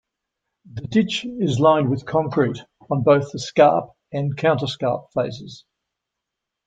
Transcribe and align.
The 0.73 0.81
ditch 0.87 1.25
is 1.27 1.59
lined 1.59 1.91
with 1.91 2.07
concrete 2.07 2.57
on 2.89 3.03
both 3.03 3.31
the 3.31 3.37
scarp 3.37 3.91
and 4.11 4.35
counterscarp 4.35 5.11
faces. 5.13 5.63